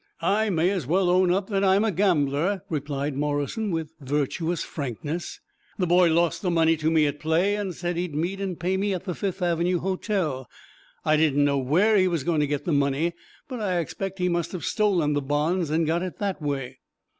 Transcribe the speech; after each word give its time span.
"I 0.23 0.49
may 0.49 0.71
as 0.71 0.87
well 0.87 1.11
own 1.11 1.29
up 1.29 1.47
that 1.51 1.63
I 1.63 1.75
am 1.75 1.83
a 1.85 1.91
gambler," 1.91 2.63
replied 2.71 3.15
Morrison, 3.15 3.69
with 3.69 3.91
virtuous 3.99 4.63
frankness. 4.63 5.39
"The 5.77 5.85
boy 5.85 6.09
lost 6.11 6.41
the 6.41 6.49
money 6.49 6.75
to 6.77 6.89
me 6.89 7.05
at 7.05 7.19
play, 7.19 7.53
and 7.55 7.75
said 7.75 7.97
he'd 7.97 8.15
meet 8.15 8.41
and 8.41 8.59
pay 8.59 8.77
me 8.77 8.95
at 8.95 9.03
the 9.03 9.13
Fifth 9.13 9.43
Avenue 9.43 9.77
Hotel. 9.77 10.49
I 11.05 11.17
didn't 11.17 11.45
know 11.45 11.59
where 11.59 11.97
he 11.97 12.07
was 12.07 12.23
goin' 12.23 12.39
to 12.39 12.47
get 12.47 12.65
the 12.65 12.73
money, 12.73 13.13
but 13.47 13.59
I 13.59 13.77
expect 13.77 14.17
he 14.17 14.27
must 14.27 14.53
have 14.53 14.65
stolen 14.65 15.13
the 15.13 15.21
bonds, 15.21 15.69
and 15.69 15.85
got 15.85 16.01
it 16.01 16.17
that 16.17 16.41
way." 16.41 16.79